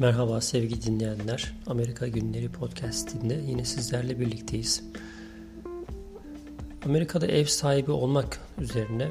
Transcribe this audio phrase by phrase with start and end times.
[0.00, 1.52] Merhaba sevgili dinleyenler.
[1.66, 4.82] Amerika Günleri podcastinde yine sizlerle birlikteyiz.
[6.84, 9.08] Amerika'da ev sahibi olmak üzerine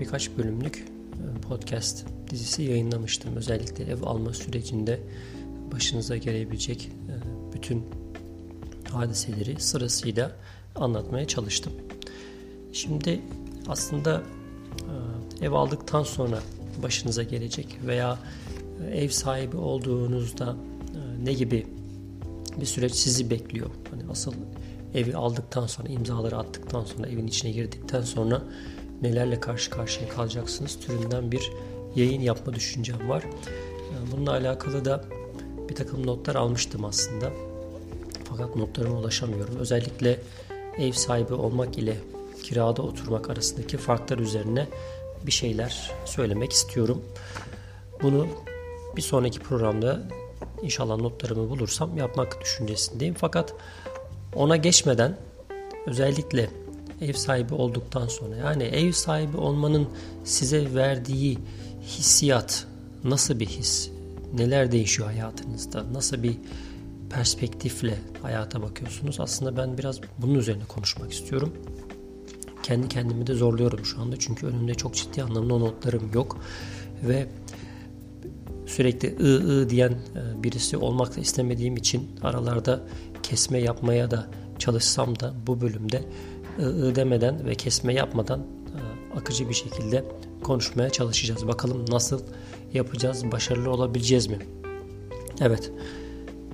[0.00, 3.36] birkaç bölümlük e, podcast dizisi yayınlamıştım.
[3.36, 5.00] Özellikle ev alma sürecinde
[5.72, 7.14] başınıza gelebilecek e,
[7.54, 7.84] bütün
[8.92, 10.32] hadiseleri sırasıyla
[10.74, 11.72] anlatmaya çalıştım.
[12.72, 13.20] Şimdi
[13.68, 14.22] aslında
[15.40, 16.38] e, ev aldıktan sonra
[16.82, 18.18] başınıza gelecek veya
[18.92, 20.56] ev sahibi olduğunuzda
[20.94, 21.66] e, ne gibi
[22.60, 23.70] bir süreç sizi bekliyor?
[23.90, 24.32] Hani asıl
[24.94, 28.42] evi aldıktan sonra, imzaları attıktan sonra, evin içine girdikten sonra
[29.02, 31.52] nelerle karşı karşıya kalacaksınız türünden bir
[31.96, 33.22] yayın yapma düşüncem var.
[33.22, 35.04] E, bununla alakalı da
[35.68, 37.32] bir takım notlar almıştım aslında.
[38.24, 39.56] Fakat notlarıma ulaşamıyorum.
[39.56, 40.20] Özellikle
[40.78, 41.96] ev sahibi olmak ile
[42.42, 44.66] kirada oturmak arasındaki farklar üzerine
[45.26, 47.02] bir şeyler söylemek istiyorum.
[48.02, 48.26] Bunu
[48.96, 50.08] bir sonraki programda
[50.62, 53.14] inşallah notlarımı bulursam yapmak düşüncesindeyim.
[53.14, 53.54] Fakat
[54.34, 55.16] ona geçmeden
[55.86, 56.50] özellikle
[57.00, 59.88] ev sahibi olduktan sonra yani ev sahibi olmanın
[60.24, 61.38] size verdiği
[61.82, 62.66] hissiyat
[63.04, 63.90] nasıl bir his?
[64.34, 65.92] Neler değişiyor hayatınızda?
[65.92, 66.36] Nasıl bir
[67.10, 69.20] perspektifle hayata bakıyorsunuz?
[69.20, 71.52] Aslında ben biraz bunun üzerine konuşmak istiyorum.
[72.62, 76.38] Kendi kendimi de zorluyorum şu anda çünkü önümde çok ciddi anlamda notlarım yok
[77.02, 77.26] ve
[78.68, 82.80] sürekli ı ı diyen e, birisi olmak istemediğim için aralarda
[83.22, 86.04] kesme yapmaya da çalışsam da bu bölümde
[86.58, 90.04] ı ı demeden ve kesme yapmadan e, akıcı bir şekilde
[90.42, 91.46] konuşmaya çalışacağız.
[91.46, 92.22] Bakalım nasıl
[92.74, 94.38] yapacağız, başarılı olabileceğiz mi?
[95.40, 95.72] Evet,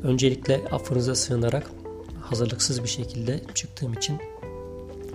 [0.02, 1.70] öncelikle affınıza sığınarak
[2.20, 4.18] hazırlıksız bir şekilde çıktığım için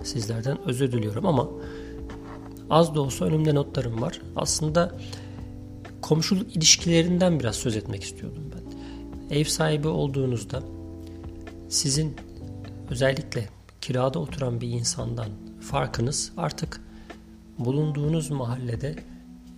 [0.02, 1.48] sizlerden özür diliyorum ama
[2.70, 4.20] az da olsa önümde notlarım var.
[4.36, 4.98] Aslında
[6.10, 9.36] komşuluk ilişkilerinden biraz söz etmek istiyordum ben.
[9.36, 10.62] Ev sahibi olduğunuzda
[11.68, 12.16] sizin
[12.90, 13.48] özellikle
[13.80, 15.28] kirada oturan bir insandan
[15.60, 16.80] farkınız artık
[17.58, 18.96] bulunduğunuz mahallede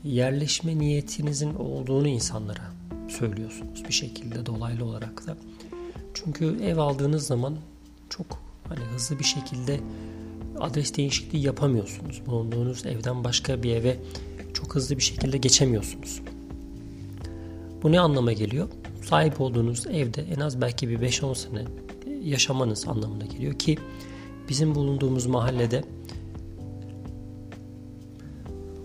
[0.05, 2.73] yerleşme niyetinizin olduğunu insanlara
[3.09, 5.37] söylüyorsunuz bir şekilde dolaylı olarak da.
[6.15, 7.57] Çünkü ev aldığınız zaman
[8.11, 9.81] çok hani hızlı bir şekilde
[10.61, 12.23] adres değişikliği yapamıyorsunuz.
[12.27, 13.97] Bulunduğunuz evden başka bir eve
[14.55, 16.21] çok hızlı bir şekilde geçemiyorsunuz.
[17.83, 18.69] Bu ne anlama geliyor?
[19.05, 21.65] Sahip olduğunuz evde en az belki bir 5-10 sene
[22.23, 23.79] yaşamanız anlamına geliyor ki
[24.49, 25.85] bizim bulunduğumuz mahallede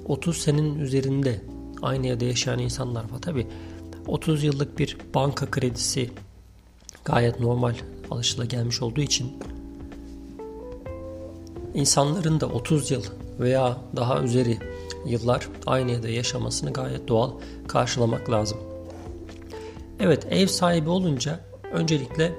[0.05, 1.41] 30 senenin üzerinde
[1.81, 3.21] aynı evde yaşayan insanlar var.
[3.21, 3.47] Tabi
[4.07, 6.09] 30 yıllık bir banka kredisi
[7.05, 7.73] gayet normal
[8.49, 9.37] gelmiş olduğu için
[11.73, 13.03] insanların da 30 yıl
[13.39, 14.57] veya daha üzeri
[15.05, 17.31] yıllar aynı evde yaşamasını gayet doğal
[17.67, 18.66] karşılamak lazım.
[19.99, 21.39] Evet ev sahibi olunca
[21.71, 22.35] öncelikle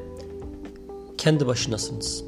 [1.19, 2.25] kendi başınasınız.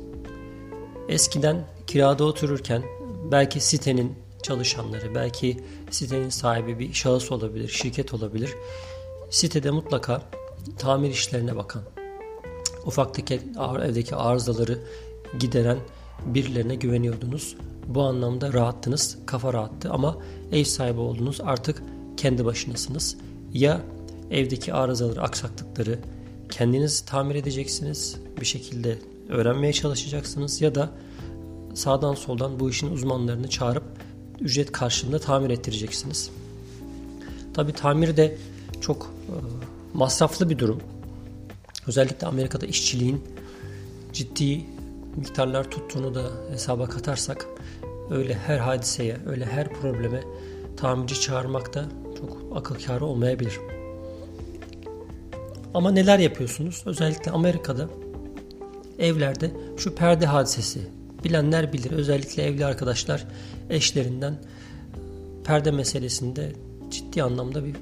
[1.09, 2.83] Eskiden kirada otururken
[3.31, 5.57] belki sitenin çalışanları, belki
[5.91, 8.51] sitenin sahibi bir şahıs olabilir, şirket olabilir.
[9.31, 10.23] Sitede mutlaka
[10.79, 11.83] tamir işlerine bakan,
[12.87, 13.41] ufaktaki
[13.83, 14.79] evdeki arızaları
[15.39, 15.79] gideren
[16.27, 17.57] birilerine güveniyordunuz.
[17.87, 20.19] Bu anlamda rahattınız, kafa rahattı ama
[20.53, 21.83] ev sahibi oldunuz artık
[22.17, 23.17] kendi başınasınız.
[23.53, 23.81] Ya
[24.31, 25.99] evdeki arızaları, aksaklıkları
[26.51, 28.17] kendiniz tamir edeceksiniz.
[28.41, 28.99] Bir şekilde
[29.29, 30.91] öğrenmeye çalışacaksınız ya da
[31.75, 33.85] sağdan soldan bu işin uzmanlarını çağırıp
[34.41, 36.31] ücret karşılığında tamir ettireceksiniz.
[37.55, 38.37] Tabi tamir de
[38.81, 39.35] çok e,
[39.95, 40.81] masraflı bir durum.
[41.87, 43.25] Özellikle Amerika'da işçiliğin
[44.13, 44.65] ciddi
[45.17, 47.47] miktarlar tuttuğunu da hesaba katarsak
[48.11, 50.23] öyle her hadiseye, öyle her probleme
[50.77, 51.85] tamirci çağırmak da
[52.21, 53.59] çok akıl kârı olmayabilir.
[55.75, 56.83] Ama neler yapıyorsunuz?
[56.87, 57.89] Özellikle Amerika'da
[58.99, 60.81] evlerde şu perde hadisesi
[61.25, 61.91] bilenler bilir.
[61.91, 63.27] Özellikle evli arkadaşlar
[63.71, 64.35] eşlerinden
[65.45, 66.53] perde meselesinde
[66.91, 67.75] ciddi anlamda bir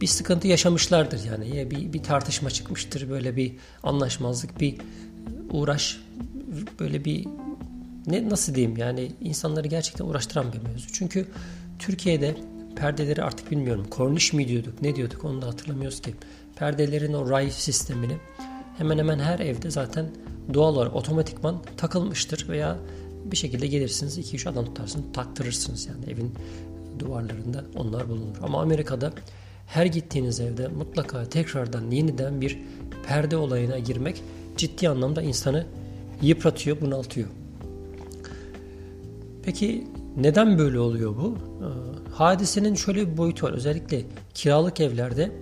[0.00, 1.56] bir sıkıntı yaşamışlardır yani.
[1.56, 4.76] Ya bir, bir tartışma çıkmıştır, böyle bir anlaşmazlık, bir
[5.50, 6.00] uğraş,
[6.80, 7.26] böyle bir
[8.06, 10.86] ne nasıl diyeyim yani insanları gerçekten uğraştıran bir mevzu.
[10.92, 11.26] Çünkü
[11.78, 12.36] Türkiye'de
[12.76, 16.14] perdeleri artık bilmiyorum korniş mi diyorduk ne diyorduk onu da hatırlamıyoruz ki
[16.62, 18.16] perdelerin o ray sistemini
[18.78, 20.06] hemen hemen her evde zaten
[20.54, 22.78] doğal olarak otomatikman takılmıştır veya
[23.24, 26.34] bir şekilde gelirsiniz 2-3 adam tutarsınız taktırırsınız yani evin
[26.98, 28.36] duvarlarında onlar bulunur.
[28.42, 29.12] Ama Amerika'da
[29.66, 32.58] her gittiğiniz evde mutlaka tekrardan yeniden bir
[33.06, 34.22] perde olayına girmek
[34.56, 35.66] ciddi anlamda insanı
[36.22, 37.28] yıpratıyor, bunaltıyor.
[39.42, 39.86] Peki
[40.16, 41.36] neden böyle oluyor bu?
[41.36, 43.52] Ee, hadisenin şöyle bir boyutu var.
[43.52, 44.02] Özellikle
[44.34, 45.32] kiralık evlerde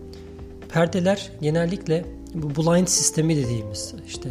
[0.72, 4.28] perdeler genellikle bu blind sistemi dediğimiz işte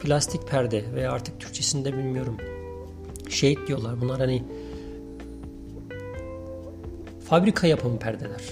[0.00, 2.36] plastik perde veya artık Türkçesinde bilmiyorum
[3.28, 4.00] shade diyorlar.
[4.00, 4.44] Bunlar hani
[7.28, 8.42] fabrika yapımı perdeler.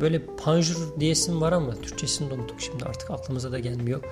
[0.00, 4.04] Böyle panjur diyesim var ama Türkçesini de unuttuk şimdi artık aklımıza da gelmiyor.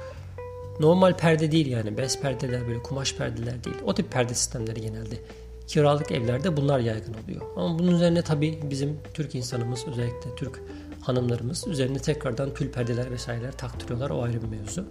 [0.81, 3.77] Normal perde değil yani bez perdeler böyle kumaş perdeler değil.
[3.85, 5.17] O tip perde sistemleri genelde
[5.67, 7.43] kiralık evlerde bunlar yaygın oluyor.
[7.57, 10.61] Ama bunun üzerine tabii bizim Türk insanımız özellikle Türk
[11.01, 14.11] hanımlarımız üzerine tekrardan tül perdeler vesaireler taktırıyorlar.
[14.11, 14.85] O ayrı bir mevzu.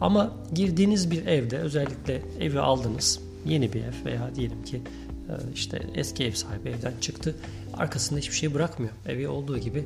[0.00, 3.20] Ama girdiğiniz bir evde özellikle evi aldınız.
[3.46, 4.82] Yeni bir ev veya diyelim ki
[5.28, 7.34] e, işte eski ev sahibi evden çıktı.
[7.74, 8.92] Arkasında hiçbir şey bırakmıyor.
[9.06, 9.84] Evi olduğu gibi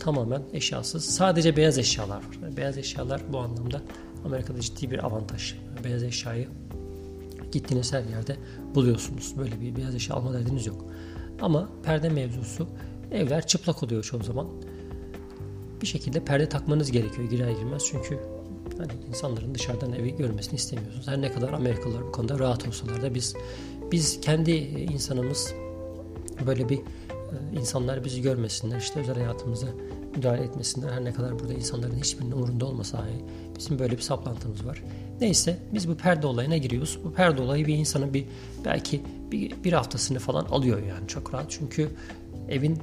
[0.00, 1.04] tamamen eşyasız.
[1.04, 2.56] Sadece beyaz eşyalar var.
[2.56, 3.82] Beyaz eşyalar bu anlamda
[4.24, 5.54] Amerika'da ciddi bir avantaj.
[5.84, 6.48] Beyaz eşyayı
[7.52, 8.36] gittiğiniz her yerde
[8.74, 9.34] buluyorsunuz.
[9.38, 10.84] Böyle bir beyaz eşya alma derdiniz yok.
[11.40, 12.68] Ama perde mevzusu
[13.10, 14.46] evler çıplak oluyor çoğu zaman.
[15.82, 17.84] Bir şekilde perde takmanız gerekiyor girer girmez.
[17.90, 18.18] Çünkü
[18.78, 21.08] hani insanların dışarıdan evi görmesini istemiyorsunuz.
[21.08, 23.34] Her ne kadar Amerikalılar bu konuda rahat olsalar da biz
[23.92, 25.54] biz kendi insanımız
[26.46, 29.66] böyle bir e, insanlar bizi görmesinler işte özel hayatımıza
[30.16, 30.92] müdahale etmesinler.
[30.92, 33.24] Her ne kadar burada insanların hiçbirinin umurunda olmasa dahi
[33.58, 34.82] bizim böyle bir saplantımız var.
[35.20, 36.98] Neyse biz bu perde olayına giriyoruz.
[37.04, 38.24] Bu perde olayı bir insanın bir
[38.64, 39.02] belki
[39.32, 41.46] bir, bir haftasını falan alıyor yani çok rahat.
[41.48, 41.88] Çünkü
[42.48, 42.78] evin e,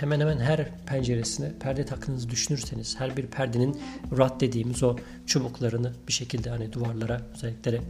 [0.00, 3.80] hemen hemen her penceresine perde takınızı düşünürseniz her bir perdenin
[4.18, 7.80] rat dediğimiz o çubuklarını bir şekilde hani duvarlara özellikle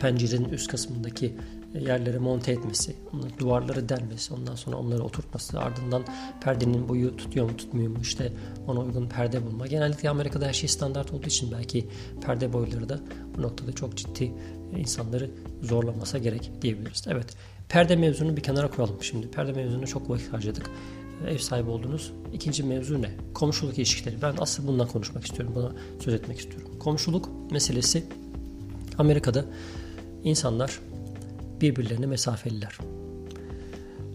[0.00, 1.36] pencerenin üst kısmındaki
[1.80, 2.96] yerlere monte etmesi,
[3.38, 6.04] duvarları delmesi, ondan sonra onları oturtması, ardından
[6.40, 8.32] perdenin boyu tutuyor mu tutmuyor mu işte
[8.66, 9.66] ona uygun perde bulma.
[9.66, 11.88] Genellikle Amerika'da her şey standart olduğu için belki
[12.26, 13.00] perde boyları da
[13.36, 14.32] bu noktada çok ciddi
[14.76, 15.30] insanları
[15.62, 17.04] zorlamasa gerek diyebiliriz.
[17.08, 17.26] Evet
[17.68, 19.30] perde mevzunu bir kenara koyalım şimdi.
[19.30, 20.70] Perde mevzunu çok vakit harcadık.
[21.28, 22.12] Ev sahibi oldunuz.
[22.32, 23.10] İkinci mevzu ne?
[23.34, 24.22] Komşuluk ilişkileri.
[24.22, 25.54] Ben asıl bundan konuşmak istiyorum.
[25.54, 26.70] Buna söz etmek istiyorum.
[26.78, 28.04] Komşuluk meselesi
[28.98, 29.44] Amerika'da
[30.24, 30.80] insanlar
[31.60, 32.78] birbirlerine mesafeliler.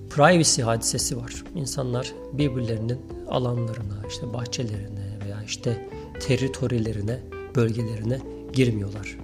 [0.10, 1.44] Privacy hadisesi var.
[1.56, 3.00] İnsanlar birbirlerinin
[3.30, 5.90] alanlarına, işte bahçelerine veya işte
[6.20, 7.20] teritorilerine,
[7.56, 8.20] bölgelerine
[8.54, 9.18] girmiyorlar.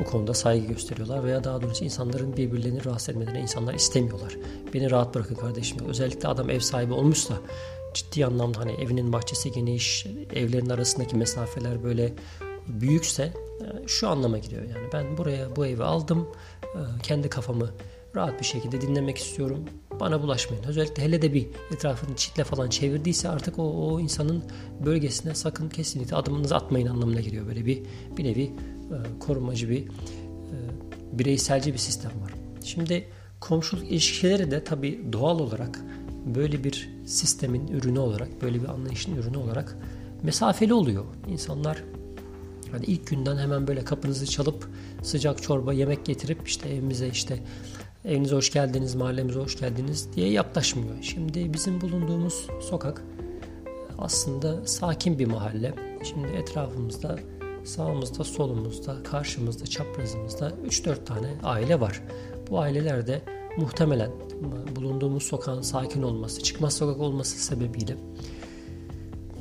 [0.00, 4.36] Bu konuda saygı gösteriyorlar veya daha doğrusu insanların birbirlerini rahatsız etmelerini insanlar istemiyorlar.
[4.74, 5.78] Beni rahat bırakın kardeşim.
[5.88, 7.34] Özellikle adam ev sahibi olmuşsa
[7.94, 12.12] ciddi anlamda hani evinin bahçesi geniş, evlerin arasındaki mesafeler böyle
[12.66, 16.28] büyükse e, şu anlama geliyor yani ben buraya bu evi aldım
[16.62, 17.70] e, kendi kafamı
[18.16, 19.64] rahat bir şekilde dinlemek istiyorum.
[20.00, 20.64] Bana bulaşmayın.
[20.64, 24.44] Özellikle hele de bir etrafını çitle falan çevirdiyse artık o, o insanın
[24.84, 27.46] bölgesine sakın kesinlikle adımınızı atmayın anlamına geliyor.
[27.46, 27.82] Böyle bir
[28.16, 28.52] bir nevi
[29.20, 29.88] korumacı bir e,
[31.12, 32.34] bireyselci bir sistem var.
[32.64, 33.04] Şimdi
[33.40, 35.80] komşuluk ilişkileri de tabii doğal olarak
[36.26, 39.76] böyle bir sistemin ürünü olarak, böyle bir anlayışın ürünü olarak
[40.22, 41.04] mesafeli oluyor.
[41.28, 41.82] İnsanlar
[42.72, 44.68] Hani ilk günden hemen böyle kapınızı çalıp
[45.02, 47.38] sıcak çorba, yemek getirip işte evimize işte
[48.04, 51.02] evinize hoş geldiniz, mahallemize hoş geldiniz diye yaklaşmıyor.
[51.02, 53.02] Şimdi bizim bulunduğumuz sokak
[53.98, 55.74] aslında sakin bir mahalle.
[56.02, 57.18] Şimdi etrafımızda
[57.64, 62.02] sağımızda, solumuzda, karşımızda, çaprazımızda 3-4 tane aile var.
[62.50, 63.22] Bu aileler de
[63.56, 64.10] muhtemelen
[64.76, 67.96] bulunduğumuz sokağın sakin olması, çıkmaz sokak olması sebebiyle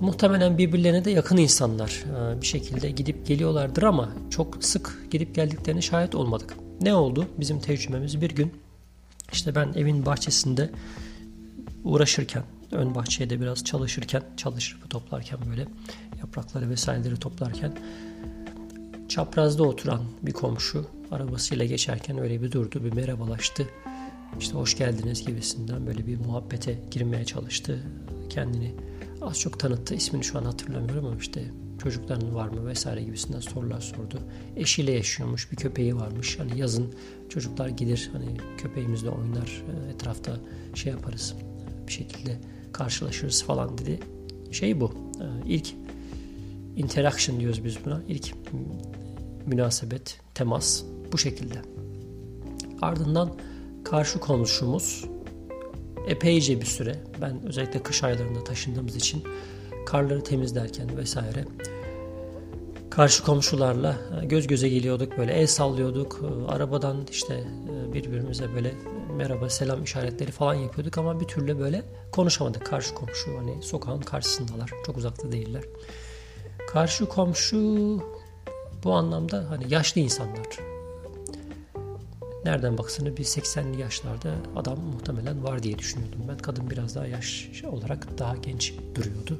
[0.01, 2.05] muhtemelen birbirlerine de yakın insanlar
[2.38, 6.55] e, bir şekilde gidip geliyorlardır ama çok sık gidip geldiklerine şahit olmadık.
[6.81, 7.25] Ne oldu?
[7.39, 8.51] Bizim tecrübemiz bir gün
[9.33, 10.69] işte ben evin bahçesinde
[11.83, 15.67] uğraşırken ön bahçeye de biraz çalışırken çalışır toplarken böyle
[16.19, 17.77] yaprakları vesaireleri toplarken
[19.07, 23.67] çaprazda oturan bir komşu arabasıyla geçerken öyle bir durdu bir merhabalaştı
[24.39, 27.79] işte hoş geldiniz gibisinden böyle bir muhabbete girmeye çalıştı
[28.29, 28.75] kendini
[29.21, 29.95] az çok tanıttı.
[29.95, 31.43] İsmini şu an hatırlamıyorum ama işte
[31.83, 34.19] çocukların var mı vesaire gibisinden sorular sordu.
[34.55, 36.39] Eşiyle yaşıyormuş, bir köpeği varmış.
[36.39, 36.93] Hani yazın
[37.29, 40.38] çocuklar gelir hani köpeğimizle oynar, etrafta
[40.73, 41.35] şey yaparız.
[41.88, 42.39] Bir şekilde
[42.73, 43.99] karşılaşırız falan dedi.
[44.51, 44.93] Şey bu.
[45.21, 45.73] E, ilk
[46.75, 48.01] interaction diyoruz biz buna.
[48.07, 48.33] İlk
[49.45, 51.61] münasebet, temas bu şekilde.
[52.81, 53.35] Ardından
[53.83, 55.05] karşı komşumuz
[56.07, 59.23] epeyce bir süre ben özellikle kış aylarında taşındığımız için
[59.85, 61.45] karları temizlerken vesaire
[63.00, 68.74] karşı komşularla e, göz göze geliyorduk böyle el sallıyorduk e, arabadan işte e, birbirimize böyle
[69.18, 74.72] merhaba selam işaretleri falan yapıyorduk ama bir türlü böyle konuşamadık karşı komşu hani sokağın karşısındalar
[74.86, 75.63] çok uzakta değiller
[76.68, 77.58] karşı komşu
[78.84, 80.60] bu anlamda hani yaşlı insanlar
[82.46, 86.38] nereden baksana bir 80'li yaşlarda adam muhtemelen var diye düşünüyordum ben.
[86.38, 89.39] Kadın biraz daha yaş olarak daha genç duruyordu.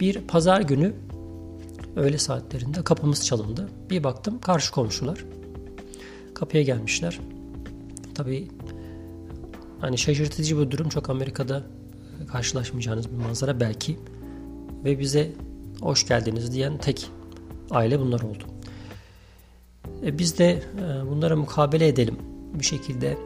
[0.00, 0.94] Bir pazar günü
[1.96, 3.68] öğle saatlerinde kapımız çalındı.
[3.90, 5.24] Bir baktım karşı komşular.
[6.34, 7.20] Kapıya gelmişler.
[8.14, 8.48] Tabii
[9.80, 10.88] hani şaşırtıcı bir durum.
[10.88, 11.62] Çok Amerika'da
[12.32, 13.98] karşılaşmayacağınız bir manzara belki.
[14.84, 15.32] Ve bize
[15.80, 17.10] hoş geldiniz diyen tek
[17.70, 18.44] aile bunlar oldu.
[20.04, 22.16] E biz de e, bunlara mukabele edelim.
[22.54, 23.18] Bir şekilde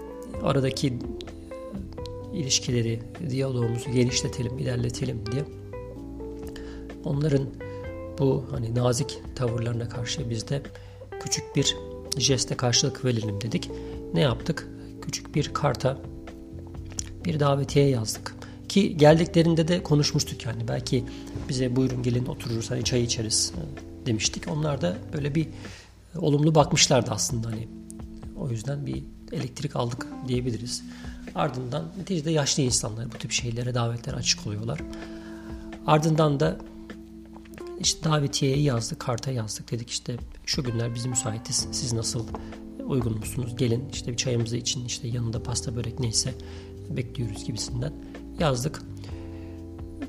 [0.42, 5.44] aradaki e, ilişkileri, diyalogumuzu genişletelim, ilerletelim diye.
[7.04, 7.46] Onların
[8.20, 10.62] bu hani nazik tavırlarına karşı biz de
[11.22, 11.76] küçük bir
[12.18, 13.70] jeste karşılık verelim dedik.
[14.14, 14.68] Ne yaptık?
[15.02, 15.98] Küçük bir karta
[17.24, 18.34] bir davetiye yazdık.
[18.68, 20.68] Ki geldiklerinde de konuşmuştuk yani.
[20.68, 21.04] Belki
[21.48, 23.52] bize buyurun gelin otururuz hani çay içeriz
[24.06, 24.48] demiştik.
[24.48, 25.46] Onlar da böyle bir
[26.14, 27.68] e, olumlu bakmışlardı aslında hani.
[28.38, 30.82] O yüzden bir elektrik aldık diyebiliriz.
[31.34, 34.80] Ardından neticede yaşlı insanlar bu tip şeylere davetlere açık oluyorlar.
[35.86, 36.56] Ardından da
[37.80, 39.70] işte davetiyeyi yazdık, karta yazdık.
[39.70, 41.68] Dedik işte şu günler biz müsaitiz.
[41.72, 42.26] Siz nasıl
[42.86, 43.56] uygun musunuz?
[43.56, 46.34] Gelin işte bir çayımızı için işte yanında pasta börek neyse
[46.90, 47.92] bekliyoruz gibisinden
[48.38, 48.82] yazdık.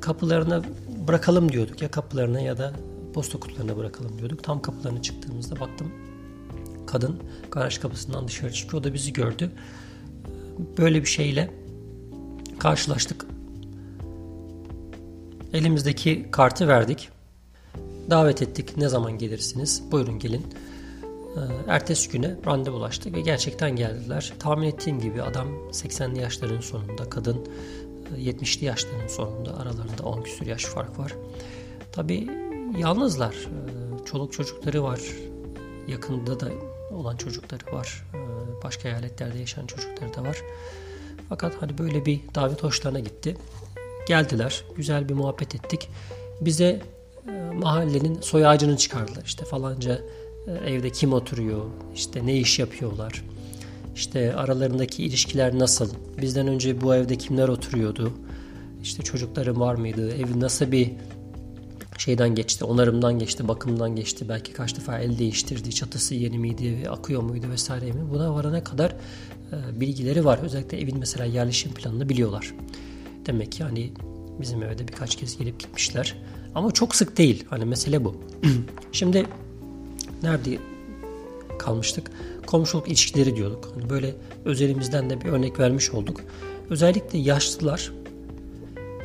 [0.01, 0.63] Kapılarına
[1.07, 2.73] bırakalım diyorduk ya kapılarına ya da
[3.13, 4.43] posta kutularına bırakalım diyorduk.
[4.43, 5.91] Tam kapılarına çıktığımızda baktım
[6.91, 7.19] kadın
[7.51, 8.81] garaj kapısından dışarı çıkıyor.
[8.81, 9.51] O da bizi gördü.
[10.77, 11.51] Böyle bir şeyle
[12.59, 13.25] karşılaştık.
[15.53, 17.09] Elimizdeki kartı verdik.
[18.11, 18.77] Davet ettik.
[18.77, 19.83] Ne zaman gelirsiniz?
[19.91, 20.47] Buyurun gelin.
[21.35, 24.33] Ee, ertesi güne randevulaştık ve gerçekten geldiler.
[24.39, 27.47] Tahmin ettiğim gibi adam 80'li yaşların sonunda, kadın
[28.17, 31.15] 70'li e, yaşların sonunda aralarında 10 küsur yaş fark var.
[31.91, 32.27] Tabi
[32.77, 33.33] yalnızlar.
[33.33, 34.99] Ee, çoluk çocukları var.
[35.87, 36.51] Yakında da
[36.91, 38.07] olan çocukları var.
[38.13, 40.37] Ee, başka eyaletlerde yaşayan çocukları da var.
[41.29, 43.37] Fakat hani böyle bir davet hoşlarına gitti.
[44.07, 44.63] Geldiler.
[44.75, 45.89] Güzel bir muhabbet ettik.
[46.41, 46.81] Bize e,
[47.53, 49.23] mahallenin soy ağacını çıkardılar.
[49.25, 50.01] İşte falanca
[50.47, 53.25] e, evde kim oturuyor, işte ne iş yapıyorlar,
[53.95, 55.89] işte aralarındaki ilişkiler nasıl,
[56.21, 58.13] bizden önce bu evde kimler oturuyordu,
[58.83, 60.91] işte çocukları var mıydı, ev nasıl bir
[61.97, 67.21] şeyden geçti, onarımdan geçti, bakımdan geçti, belki kaç defa el değiştirdi, çatısı yeni miydi, akıyor
[67.21, 68.09] muydu vesaire mi?
[68.13, 68.91] Buna varana kadar
[69.51, 70.39] e, bilgileri var.
[70.43, 72.55] Özellikle evin mesela yerleşim planını biliyorlar.
[73.25, 73.93] Demek ki hani
[74.41, 76.15] bizim evde birkaç kez gelip gitmişler.
[76.55, 77.45] Ama çok sık değil.
[77.49, 78.15] Hani mesele bu.
[78.91, 79.25] Şimdi
[80.23, 80.57] nerede
[81.59, 82.11] kalmıştık?
[82.45, 83.71] Komşuluk ilişkileri diyorduk.
[83.75, 84.15] Hani böyle
[84.45, 86.21] özelimizden de bir örnek vermiş olduk.
[86.69, 87.91] Özellikle yaşlılar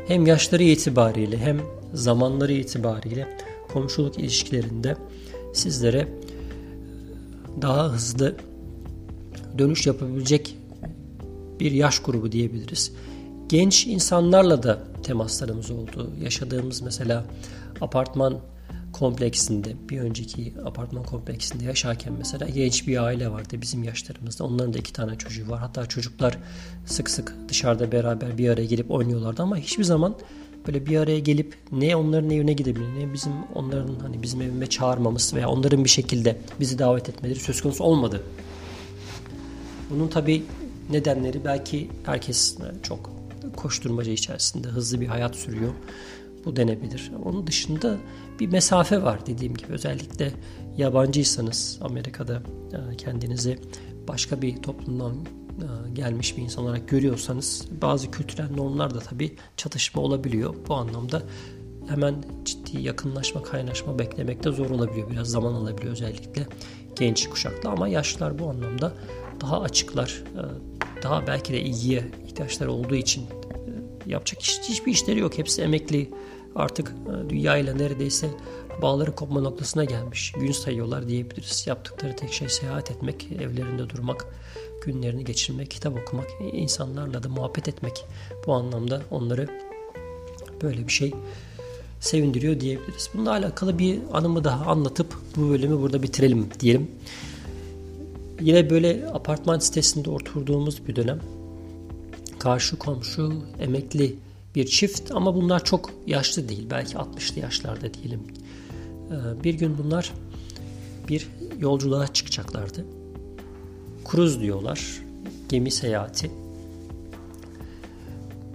[0.07, 1.61] hem yaşları itibariyle hem
[1.95, 3.39] zamanları itibariyle
[3.73, 4.97] komşuluk ilişkilerinde
[5.53, 6.09] sizlere
[7.63, 8.37] daha hızlı
[9.59, 10.57] dönüş yapabilecek
[11.61, 12.93] bir yaş grubu diyebiliriz.
[13.49, 16.11] Genç insanlarla da temaslarımız oldu.
[16.23, 17.25] Yaşadığımız mesela
[17.81, 18.39] apartman
[18.93, 24.45] kompleksinde bir önceki apartman kompleksinde yaşarken mesela genç bir aile vardı bizim yaşlarımızda.
[24.45, 25.61] Onların da iki tane çocuğu var.
[25.61, 26.39] Hatta çocuklar
[26.87, 30.15] sık sık dışarıda beraber bir araya gelip oynuyorlardı ama hiçbir zaman
[30.67, 35.35] böyle bir araya gelip ne onların evine gidebilir ne bizim onların hani bizim evime çağırmamız
[35.35, 38.23] veya onların bir şekilde bizi davet etmeleri söz konusu olmadı.
[39.91, 40.43] Bunun tabi
[40.91, 43.16] nedenleri belki herkes çok
[43.57, 45.73] koşturmaca içerisinde hızlı bir hayat sürüyor.
[46.45, 47.13] Bu denebilir.
[47.25, 47.97] Onun dışında
[48.41, 49.73] bir mesafe var dediğim gibi.
[49.73, 50.33] Özellikle
[50.77, 53.59] yabancıysanız Amerika'da e, kendinizi
[54.09, 60.03] başka bir toplumdan e, gelmiş bir insan olarak görüyorsanız bazı kültürel normlar da tabii çatışma
[60.03, 60.55] olabiliyor.
[60.69, 61.23] Bu anlamda
[61.89, 65.11] hemen ciddi yakınlaşma, kaynaşma beklemekte zor olabiliyor.
[65.11, 66.47] Biraz zaman alabiliyor özellikle
[66.97, 68.93] genç kuşakla ama yaşlılar bu anlamda
[69.41, 70.25] daha açıklar.
[70.37, 70.43] E,
[71.03, 73.27] daha belki de ilgiye ihtiyaçları olduğu için
[74.07, 75.39] yapacak hiç, hiçbir işleri yok.
[75.39, 76.11] Hepsi emekli
[76.55, 78.31] artık e, dünya ile neredeyse
[78.83, 80.33] bağları kopma noktasına gelmiş.
[80.33, 81.67] Gün sayıyorlar diyebiliriz.
[81.67, 84.27] Yaptıkları tek şey seyahat etmek, evlerinde durmak,
[84.85, 88.05] günlerini geçirmek, kitap okumak, insanlarla da muhabbet etmek.
[88.47, 89.49] Bu anlamda onları
[90.63, 91.15] böyle bir şey
[92.01, 93.11] sevindiriyor diyebiliriz.
[93.15, 96.91] Bununla alakalı bir anımı daha anlatıp bu bölümü burada bitirelim diyelim.
[98.41, 101.21] Yine böyle apartman sitesinde oturduğumuz bir dönem
[102.47, 104.17] karşı komşu emekli
[104.55, 106.67] bir çift ama bunlar çok yaşlı değil.
[106.71, 108.21] Belki 60'lı yaşlarda diyelim.
[109.11, 110.13] Ee, bir gün bunlar
[111.09, 112.85] bir yolculuğa çıkacaklardı.
[114.05, 115.03] Kruz diyorlar.
[115.49, 116.31] Gemi seyahati.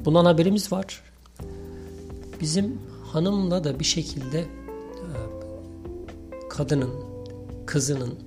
[0.05, 1.03] Bundan haberimiz var.
[2.41, 4.47] Bizim hanımla da bir şekilde e,
[6.49, 6.91] kadının,
[7.65, 8.19] kızının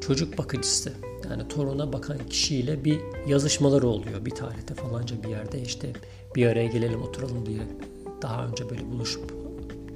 [0.00, 4.24] çocuk bakıcısı yani toruna bakan kişiyle bir yazışmaları oluyor.
[4.24, 5.92] Bir tarihte falanca bir yerde işte
[6.34, 7.60] bir araya gelelim oturalım diye
[8.22, 9.34] daha önce böyle buluşup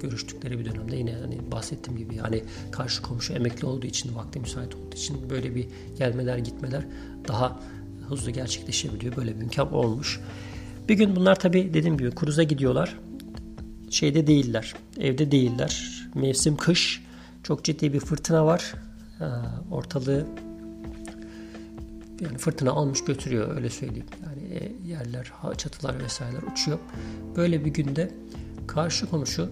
[0.01, 4.75] görüştükleri bir dönemde yine hani bahsettiğim gibi hani karşı komşu emekli olduğu için vakti müsait
[4.75, 6.85] olduğu için böyle bir gelmeler gitmeler
[7.27, 7.59] daha
[8.09, 9.15] hızlı gerçekleşebiliyor.
[9.15, 10.19] Böyle bir imkan olmuş.
[10.89, 12.99] Bir gün bunlar tabi dediğim gibi kuruza gidiyorlar.
[13.89, 14.73] Şeyde değiller.
[14.99, 16.01] Evde değiller.
[16.15, 17.03] Mevsim kış.
[17.43, 18.73] Çok ciddi bir fırtına var.
[19.71, 20.25] Ortalığı
[22.21, 24.05] yani fırtına almış götürüyor öyle söyleyeyim.
[24.25, 26.79] Yani e, yerler, çatılar vesaireler uçuyor.
[27.35, 28.11] Böyle bir günde
[28.67, 29.49] karşı komşu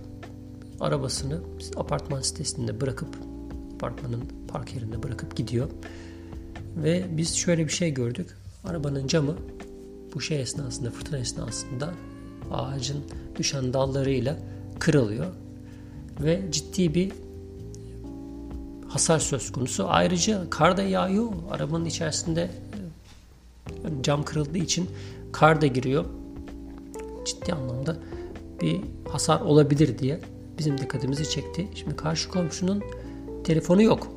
[0.80, 1.40] arabasını
[1.76, 3.10] apartman sitesinde bırakıp
[3.76, 5.70] apartmanın park yerinde bırakıp gidiyor.
[6.76, 8.28] Ve biz şöyle bir şey gördük.
[8.64, 9.38] Arabanın camı
[10.14, 11.94] bu şey esnasında, fırtına esnasında
[12.52, 13.04] ağacın
[13.36, 14.38] düşen dallarıyla
[14.80, 15.26] kırılıyor.
[16.20, 17.12] Ve ciddi bir
[18.94, 19.86] hasar söz konusu.
[19.90, 21.28] Ayrıca kar da yağıyor.
[21.52, 22.52] Arabanın içerisinde
[24.02, 24.90] cam kırıldığı için
[25.32, 26.06] kar da giriyor.
[27.26, 27.98] Ciddi anlamda
[28.62, 30.20] bir hasar olabilir diye
[30.58, 31.68] bizim dikkatimizi çekti.
[31.76, 32.84] Şimdi karşı komşunun
[33.44, 34.08] telefonu yok.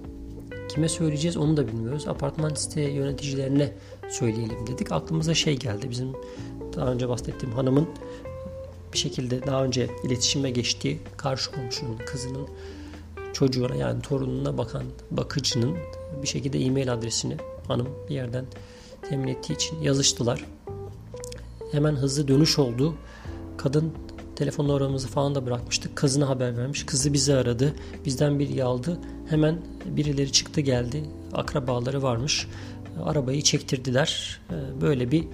[0.68, 2.08] Kime söyleyeceğiz onu da bilmiyoruz.
[2.08, 3.72] Apartman site yöneticilerine
[4.10, 4.92] söyleyelim dedik.
[4.92, 5.90] Aklımıza şey geldi.
[5.90, 6.12] Bizim
[6.76, 7.88] daha önce bahsettiğim hanımın
[8.92, 12.48] bir şekilde daha önce iletişime geçtiği karşı komşunun kızının
[13.36, 15.76] çocuğuna yani torununa bakan bakıcının
[16.22, 17.36] bir şekilde e-mail adresini
[17.68, 18.44] hanım bir yerden
[19.08, 20.44] temin ettiği için yazıştılar.
[21.72, 22.94] Hemen hızlı dönüş oldu.
[23.56, 23.92] Kadın
[24.36, 25.96] telefon numaramızı falan da bırakmıştık.
[25.96, 26.86] Kızına haber vermiş.
[26.86, 27.74] Kızı bizi aradı.
[28.04, 28.98] Bizden biri aldı.
[29.28, 31.02] Hemen birileri çıktı geldi.
[31.32, 32.48] Akrabaları varmış.
[33.04, 34.40] Arabayı çektirdiler.
[34.50, 35.24] Ee, böyle bir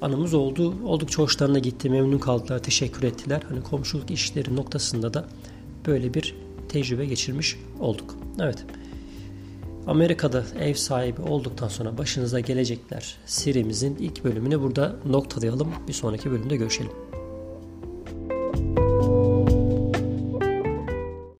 [0.00, 0.74] anımız oldu.
[0.84, 1.90] Oldukça hoşlarına gitti.
[1.90, 2.62] Memnun kaldılar.
[2.62, 3.42] Teşekkür ettiler.
[3.48, 5.28] Hani komşuluk işleri noktasında da
[5.86, 6.43] böyle bir
[6.74, 8.16] tecrübe geçirmiş olduk.
[8.40, 8.64] Evet.
[9.86, 15.68] Amerika'da ev sahibi olduktan sonra başınıza gelecekler serimizin ilk bölümünü burada noktalayalım.
[15.88, 17.03] Bir sonraki bölümde görüşelim.